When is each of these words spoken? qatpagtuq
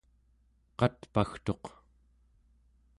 qatpagtuq 0.77 1.63